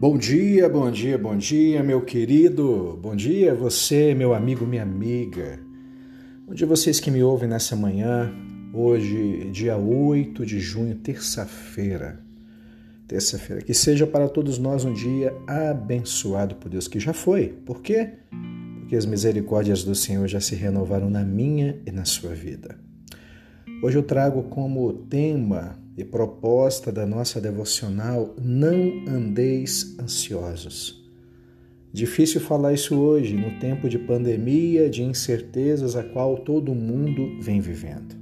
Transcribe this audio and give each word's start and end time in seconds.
Bom 0.00 0.16
dia, 0.16 0.68
bom 0.68 0.92
dia, 0.92 1.18
bom 1.18 1.36
dia, 1.36 1.82
meu 1.82 2.00
querido. 2.00 2.96
Bom 3.02 3.16
dia, 3.16 3.52
você, 3.52 4.14
meu 4.14 4.32
amigo, 4.32 4.64
minha 4.64 4.84
amiga. 4.84 5.58
Bom 6.46 6.54
dia, 6.54 6.68
vocês 6.68 7.00
que 7.00 7.10
me 7.10 7.20
ouvem 7.20 7.48
nessa 7.48 7.74
manhã. 7.74 8.32
Hoje, 8.72 9.50
dia 9.50 9.76
8 9.76 10.46
de 10.46 10.60
junho, 10.60 10.94
terça-feira. 10.94 12.24
Terça-feira. 13.08 13.60
Que 13.60 13.74
seja 13.74 14.06
para 14.06 14.28
todos 14.28 14.56
nós 14.56 14.84
um 14.84 14.92
dia 14.92 15.36
abençoado 15.48 16.54
por 16.54 16.68
Deus, 16.68 16.86
que 16.86 17.00
já 17.00 17.12
foi. 17.12 17.48
Por 17.48 17.82
quê? 17.82 18.10
Porque 18.78 18.94
as 18.94 19.04
misericórdias 19.04 19.82
do 19.82 19.96
Senhor 19.96 20.28
já 20.28 20.40
se 20.40 20.54
renovaram 20.54 21.10
na 21.10 21.24
minha 21.24 21.76
e 21.84 21.90
na 21.90 22.04
sua 22.04 22.36
vida. 22.36 22.78
Hoje 23.80 23.96
eu 23.96 24.02
trago 24.02 24.42
como 24.44 24.92
tema 24.92 25.78
e 25.96 26.04
proposta 26.04 26.90
da 26.90 27.06
nossa 27.06 27.40
devocional: 27.40 28.34
não 28.36 29.04
andeis 29.06 29.96
ansiosos. 30.00 31.08
Difícil 31.92 32.40
falar 32.40 32.72
isso 32.72 32.98
hoje, 32.98 33.36
no 33.36 33.56
tempo 33.60 33.88
de 33.88 33.96
pandemia, 33.96 34.90
de 34.90 35.04
incertezas 35.04 35.94
a 35.94 36.02
qual 36.02 36.38
todo 36.38 36.74
mundo 36.74 37.40
vem 37.40 37.60
vivendo. 37.60 38.16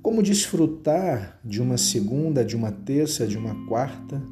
Como 0.00 0.22
desfrutar 0.22 1.40
de 1.44 1.60
uma 1.60 1.76
segunda, 1.76 2.44
de 2.44 2.54
uma 2.54 2.70
terça, 2.70 3.26
de 3.26 3.36
uma 3.36 3.66
quarta, 3.66 4.22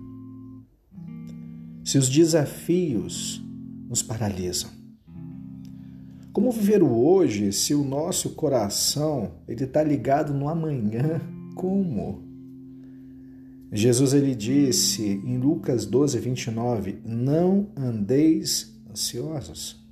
se 1.85 1.99
os 1.99 2.09
desafios 2.09 3.43
nos 3.89 4.03
paralisam? 4.03 4.78
Como 6.39 6.53
viver 6.53 6.85
o 6.85 6.97
hoje 6.97 7.53
se 7.53 7.75
o 7.75 7.83
nosso 7.83 8.31
coração 8.37 9.33
ele 9.49 9.65
está 9.65 9.83
ligado 9.83 10.33
no 10.33 10.49
amanhã 10.49 11.21
como? 11.57 12.23
Jesus 13.73 14.15
ele 14.15 14.37
disse 14.37 15.03
em 15.05 15.37
Lucas 15.37 15.85
12, 15.85 16.17
29, 16.21 16.99
não 17.05 17.67
andeis 17.77 18.73
ansiosos. 18.89 19.85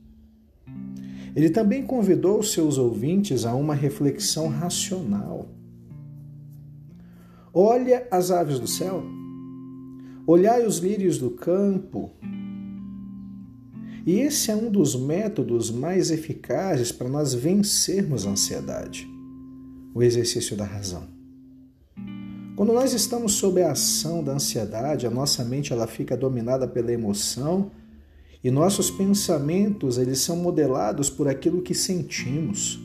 Ele 1.34 1.50
também 1.50 1.84
convidou 1.84 2.40
seus 2.44 2.78
ouvintes 2.78 3.44
a 3.44 3.52
uma 3.52 3.74
reflexão 3.74 4.46
racional. 4.46 5.48
Olha 7.52 8.06
as 8.08 8.30
aves 8.30 8.60
do 8.60 8.68
céu, 8.68 9.02
olhai 10.24 10.64
os 10.64 10.78
lírios 10.78 11.18
do 11.18 11.28
campo. 11.28 12.12
E 14.06 14.20
esse 14.20 14.52
é 14.52 14.54
um 14.54 14.70
dos 14.70 14.94
métodos 14.94 15.68
mais 15.68 16.12
eficazes 16.12 16.92
para 16.92 17.08
nós 17.08 17.34
vencermos 17.34 18.24
a 18.24 18.30
ansiedade, 18.30 19.04
o 19.92 20.00
exercício 20.00 20.56
da 20.56 20.64
razão. 20.64 21.08
Quando 22.54 22.72
nós 22.72 22.92
estamos 22.92 23.32
sob 23.32 23.60
a 23.60 23.72
ação 23.72 24.22
da 24.22 24.32
ansiedade, 24.32 25.08
a 25.08 25.10
nossa 25.10 25.44
mente 25.44 25.72
ela 25.72 25.88
fica 25.88 26.16
dominada 26.16 26.68
pela 26.68 26.92
emoção 26.92 27.72
e 28.44 28.50
nossos 28.50 28.92
pensamentos 28.92 29.98
eles 29.98 30.20
são 30.20 30.36
modelados 30.36 31.10
por 31.10 31.26
aquilo 31.26 31.60
que 31.60 31.74
sentimos. 31.74 32.80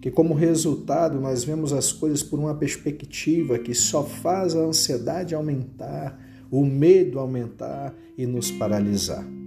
Que 0.00 0.10
como 0.10 0.32
resultado 0.32 1.20
nós 1.20 1.44
vemos 1.44 1.70
as 1.70 1.92
coisas 1.92 2.22
por 2.22 2.38
uma 2.38 2.54
perspectiva 2.54 3.58
que 3.58 3.74
só 3.74 4.02
faz 4.02 4.56
a 4.56 4.60
ansiedade 4.60 5.34
aumentar, 5.34 6.18
o 6.50 6.64
medo 6.64 7.18
aumentar 7.18 7.94
e 8.16 8.26
nos 8.26 8.50
paralisar. 8.50 9.41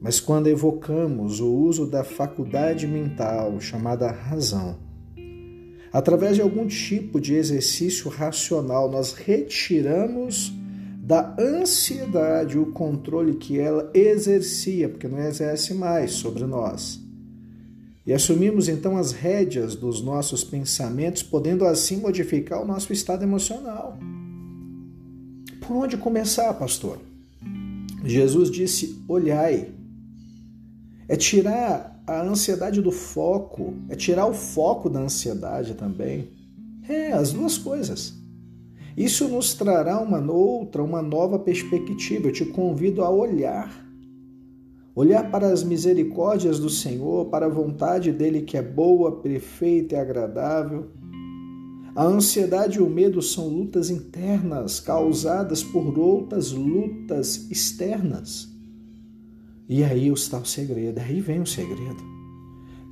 Mas 0.00 0.20
quando 0.20 0.46
evocamos 0.46 1.40
o 1.40 1.52
uso 1.52 1.86
da 1.86 2.04
faculdade 2.04 2.86
mental 2.86 3.60
chamada 3.60 4.10
razão, 4.10 4.76
Através 5.92 6.36
de 6.36 6.42
algum 6.42 6.66
tipo 6.66 7.20
de 7.20 7.34
exercício 7.34 8.10
racional, 8.10 8.90
nós 8.90 9.12
retiramos 9.12 10.52
da 11.02 11.34
ansiedade 11.38 12.58
o 12.58 12.66
controle 12.66 13.36
que 13.36 13.58
ela 13.58 13.90
exercia, 13.94 14.88
porque 14.88 15.08
não 15.08 15.18
exerce 15.20 15.72
mais 15.72 16.12
sobre 16.12 16.44
nós. 16.44 17.00
E 18.06 18.12
assumimos 18.12 18.68
então 18.68 18.96
as 18.96 19.12
rédeas 19.12 19.74
dos 19.74 20.02
nossos 20.02 20.44
pensamentos, 20.44 21.22
podendo 21.22 21.64
assim 21.64 21.96
modificar 21.96 22.62
o 22.62 22.66
nosso 22.66 22.92
estado 22.92 23.22
emocional. 23.22 23.98
Por 25.66 25.76
onde 25.76 25.96
começar, 25.96 26.52
pastor? 26.54 26.98
Jesus 28.04 28.50
disse: 28.50 29.02
olhai. 29.08 29.77
É 31.08 31.16
tirar 31.16 32.02
a 32.06 32.22
ansiedade 32.22 32.82
do 32.82 32.92
foco, 32.92 33.74
é 33.88 33.96
tirar 33.96 34.26
o 34.26 34.34
foco 34.34 34.90
da 34.90 35.00
ansiedade 35.00 35.74
também. 35.74 36.28
É, 36.88 37.12
as 37.12 37.32
duas 37.32 37.58
coisas. 37.58 38.14
Isso 38.96 39.28
nos 39.28 39.54
trará 39.54 40.00
uma 40.00 40.20
outra, 40.32 40.82
uma 40.82 41.00
nova 41.00 41.38
perspectiva. 41.38 42.28
Eu 42.28 42.32
te 42.32 42.44
convido 42.44 43.04
a 43.04 43.10
olhar. 43.10 43.86
Olhar 44.94 45.30
para 45.30 45.46
as 45.52 45.62
misericórdias 45.62 46.58
do 46.58 46.68
Senhor, 46.68 47.26
para 47.26 47.46
a 47.46 47.48
vontade 47.48 48.10
dele 48.10 48.42
que 48.42 48.56
é 48.56 48.62
boa, 48.62 49.20
perfeita 49.20 49.94
e 49.94 49.98
agradável. 49.98 50.88
A 51.94 52.04
ansiedade 52.04 52.78
e 52.78 52.82
o 52.82 52.90
medo 52.90 53.22
são 53.22 53.48
lutas 53.48 53.90
internas 53.90 54.80
causadas 54.80 55.62
por 55.62 55.98
outras 55.98 56.50
lutas 56.50 57.48
externas. 57.50 58.48
E 59.68 59.84
aí 59.84 60.08
está 60.08 60.38
o 60.38 60.46
segredo, 60.46 60.98
aí 60.98 61.20
vem 61.20 61.40
o 61.40 61.46
segredo. 61.46 62.02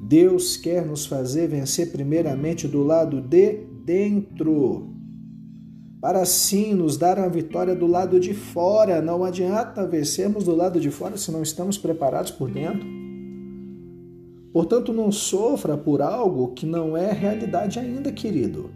Deus 0.02 0.58
quer 0.58 0.84
nos 0.84 1.06
fazer 1.06 1.48
vencer 1.48 1.90
primeiramente 1.90 2.68
do 2.68 2.82
lado 2.82 3.20
de 3.20 3.64
dentro, 3.82 4.90
para 6.00 6.20
assim 6.20 6.74
nos 6.74 6.98
dar 6.98 7.18
a 7.18 7.28
vitória 7.28 7.74
do 7.74 7.86
lado 7.86 8.20
de 8.20 8.34
fora. 8.34 9.00
Não 9.00 9.24
adianta 9.24 9.86
vencermos 9.86 10.44
do 10.44 10.54
lado 10.54 10.78
de 10.78 10.90
fora 10.90 11.16
se 11.16 11.32
não 11.32 11.42
estamos 11.42 11.78
preparados 11.78 12.30
por 12.30 12.50
dentro. 12.50 12.86
Portanto, 14.52 14.92
não 14.92 15.10
sofra 15.10 15.78
por 15.78 16.02
algo 16.02 16.52
que 16.52 16.66
não 16.66 16.96
é 16.96 17.10
realidade 17.10 17.78
ainda, 17.78 18.12
querido. 18.12 18.70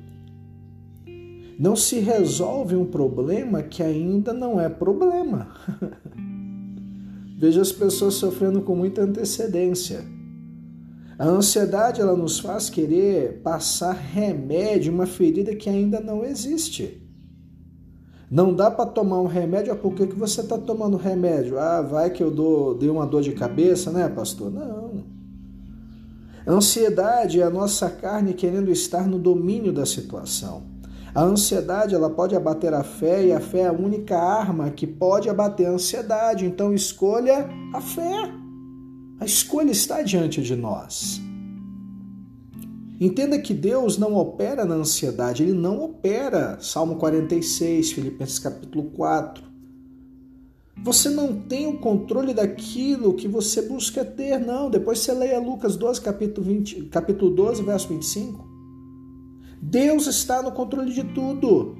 Não 1.58 1.76
se 1.76 2.00
resolve 2.00 2.74
um 2.74 2.86
problema 2.86 3.62
que 3.62 3.82
ainda 3.82 4.32
não 4.32 4.58
é 4.58 4.70
problema. 4.70 5.48
Vejo 7.40 7.58
as 7.58 7.72
pessoas 7.72 8.14
sofrendo 8.14 8.60
com 8.60 8.76
muita 8.76 9.00
antecedência. 9.00 10.04
A 11.18 11.26
ansiedade 11.26 11.98
ela 11.98 12.14
nos 12.14 12.38
faz 12.38 12.68
querer 12.68 13.40
passar 13.42 13.92
remédio 13.94 14.92
uma 14.92 15.06
ferida 15.06 15.56
que 15.56 15.70
ainda 15.70 16.00
não 16.00 16.22
existe. 16.22 17.02
Não 18.30 18.54
dá 18.54 18.70
para 18.70 18.84
tomar 18.84 19.22
um 19.22 19.26
remédio, 19.26 19.72
ah, 19.72 19.76
por 19.76 19.94
que, 19.94 20.06
que 20.06 20.14
você 20.14 20.42
está 20.42 20.58
tomando 20.58 20.98
remédio? 20.98 21.58
Ah, 21.58 21.80
vai 21.80 22.10
que 22.10 22.22
eu 22.22 22.30
dou, 22.30 22.74
dei 22.74 22.90
uma 22.90 23.06
dor 23.06 23.22
de 23.22 23.32
cabeça, 23.32 23.90
né, 23.90 24.06
pastor? 24.06 24.50
Não. 24.50 25.02
A 26.46 26.52
ansiedade 26.52 27.40
é 27.40 27.44
a 27.44 27.50
nossa 27.50 27.88
carne 27.88 28.34
querendo 28.34 28.70
estar 28.70 29.08
no 29.08 29.18
domínio 29.18 29.72
da 29.72 29.86
situação. 29.86 30.64
A 31.14 31.22
ansiedade 31.22 31.94
ela 31.94 32.08
pode 32.08 32.36
abater 32.36 32.72
a 32.72 32.84
fé 32.84 33.26
e 33.26 33.32
a 33.32 33.40
fé 33.40 33.60
é 33.60 33.66
a 33.66 33.72
única 33.72 34.16
arma 34.16 34.70
que 34.70 34.86
pode 34.86 35.28
abater 35.28 35.66
a 35.66 35.72
ansiedade. 35.72 36.46
Então 36.46 36.72
escolha 36.72 37.48
a 37.74 37.80
fé. 37.80 38.30
A 39.18 39.24
escolha 39.24 39.70
está 39.70 40.02
diante 40.02 40.40
de 40.40 40.54
nós. 40.54 41.20
Entenda 43.00 43.38
que 43.38 43.54
Deus 43.54 43.98
não 43.98 44.14
opera 44.14 44.64
na 44.64 44.74
ansiedade, 44.74 45.42
ele 45.42 45.52
não 45.52 45.82
opera. 45.82 46.58
Salmo 46.60 46.96
46, 46.96 47.92
Filipenses 47.92 48.38
capítulo 48.38 48.90
4. 48.90 49.42
Você 50.82 51.10
não 51.10 51.40
tem 51.40 51.66
o 51.66 51.78
controle 51.78 52.32
daquilo 52.32 53.14
que 53.14 53.26
você 53.26 53.62
busca 53.62 54.04
ter, 54.04 54.38
não. 54.38 54.70
Depois 54.70 55.00
você 55.00 55.12
leia 55.12 55.40
Lucas 55.40 55.76
12, 55.76 56.00
capítulo, 56.00 56.46
20, 56.46 56.84
capítulo 56.84 57.30
12, 57.34 57.62
verso 57.62 57.88
25. 57.88 58.49
Deus 59.62 60.06
está 60.06 60.42
no 60.42 60.52
controle 60.52 60.92
de 60.92 61.04
tudo. 61.04 61.76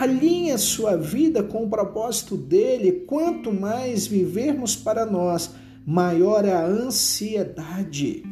Alinhe 0.00 0.56
sua 0.56 0.96
vida 0.96 1.42
com 1.42 1.64
o 1.64 1.68
propósito 1.68 2.36
dele. 2.36 3.04
Quanto 3.06 3.52
mais 3.52 4.06
vivermos 4.06 4.74
para 4.74 5.04
nós, 5.04 5.50
maior 5.86 6.44
é 6.44 6.52
a 6.52 6.64
ansiedade. 6.64 8.22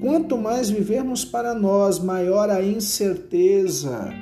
Quanto 0.00 0.36
mais 0.36 0.70
vivermos 0.70 1.24
para 1.24 1.54
nós, 1.54 1.98
maior 1.98 2.50
a 2.50 2.62
incerteza. 2.62 4.12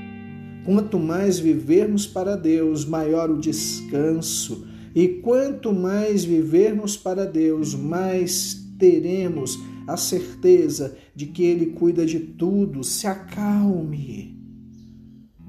Quanto 0.65 0.99
mais 0.99 1.39
vivermos 1.39 2.07
para 2.07 2.37
Deus, 2.37 2.85
maior 2.85 3.31
o 3.31 3.39
descanso. 3.39 4.67
E 4.95 5.09
quanto 5.09 5.73
mais 5.73 6.25
vivermos 6.25 6.97
para 6.97 7.25
Deus, 7.25 7.75
mais 7.75 8.67
teremos 8.79 9.59
a 9.87 9.97
certeza 9.97 10.97
de 11.15 11.27
que 11.27 11.45
Ele 11.45 11.67
cuida 11.67 12.05
de 12.05 12.19
tudo. 12.19 12.83
Se 12.83 13.07
acalme. 13.07 14.39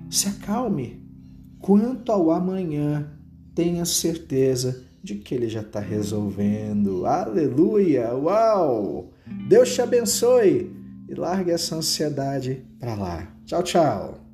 Se 0.09 0.27
acalme. 0.27 1.03
Quanto 1.59 2.11
ao 2.11 2.31
amanhã, 2.31 3.11
tenha 3.55 3.83
certeza 3.85 4.83
de 5.03 5.15
que 5.15 5.33
Ele 5.33 5.49
já 5.49 5.61
está 5.61 5.79
resolvendo. 5.79 7.05
Aleluia! 7.05 8.13
Uau! 8.13 9.11
Deus 9.47 9.73
te 9.73 9.81
abençoe 9.81 10.71
e 11.09 11.15
largue 11.15 11.51
essa 11.51 11.75
ansiedade 11.75 12.65
para 12.79 12.95
lá. 12.95 13.35
Tchau, 13.45 13.63
tchau! 13.63 14.26